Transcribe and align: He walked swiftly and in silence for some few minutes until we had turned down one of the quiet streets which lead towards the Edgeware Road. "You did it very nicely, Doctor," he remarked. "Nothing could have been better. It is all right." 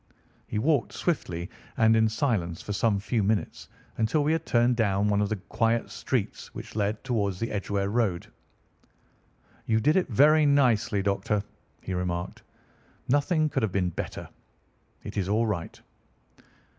He 0.47 0.57
walked 0.57 0.93
swiftly 0.93 1.47
and 1.77 1.95
in 1.95 2.09
silence 2.09 2.59
for 2.63 2.73
some 2.73 2.99
few 2.99 3.21
minutes 3.21 3.69
until 3.99 4.23
we 4.23 4.31
had 4.31 4.47
turned 4.47 4.75
down 4.75 5.07
one 5.09 5.21
of 5.21 5.29
the 5.29 5.35
quiet 5.35 5.91
streets 5.91 6.55
which 6.55 6.75
lead 6.75 7.03
towards 7.03 7.39
the 7.39 7.51
Edgeware 7.51 7.87
Road. 7.91 8.25
"You 9.67 9.79
did 9.79 9.95
it 9.97 10.07
very 10.09 10.43
nicely, 10.47 11.03
Doctor," 11.03 11.43
he 11.83 11.93
remarked. 11.93 12.41
"Nothing 13.09 13.47
could 13.47 13.61
have 13.61 13.71
been 13.71 13.89
better. 13.91 14.27
It 15.03 15.17
is 15.17 15.29
all 15.29 15.45
right." 15.45 15.79